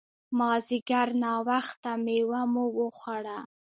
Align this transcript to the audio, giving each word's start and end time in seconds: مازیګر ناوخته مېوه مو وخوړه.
مازیګر 0.37 1.07
ناوخته 1.23 1.91
مېوه 2.03 2.41
مو 2.51 2.65
وخوړه. 2.77 3.37